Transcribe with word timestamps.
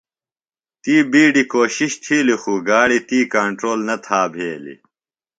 تی 0.81 0.95
بِیڈیۡ 1.11 1.49
کوشِش 1.53 1.91
تِھیلیۡ 2.03 2.39
خوۡ 2.41 2.59
گاڑیۡ 2.67 3.03
تی 3.07 3.19
کنٹرول 3.33 3.79
نہ 3.87 3.95
تھا 4.05 4.21
بھیلیۡ۔ 4.33 4.79